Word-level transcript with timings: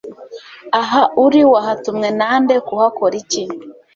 Aha 0.81 1.01
uri 1.23 1.41
wahatumwe 1.51 2.07
na 2.19 2.31
nde 2.41 2.55
kuhakora 2.67 3.15
iki 3.21 3.43